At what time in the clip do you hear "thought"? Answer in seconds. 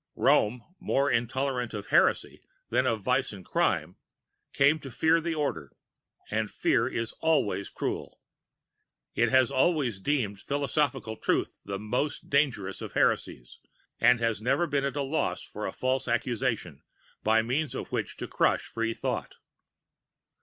18.95-19.35